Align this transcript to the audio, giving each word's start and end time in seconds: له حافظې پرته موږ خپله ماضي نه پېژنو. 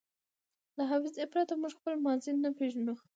له 0.77 0.83
حافظې 0.91 1.25
پرته 1.33 1.53
موږ 1.61 1.71
خپله 1.79 1.97
ماضي 2.05 2.31
نه 2.43 2.49
پېژنو. 2.57 2.93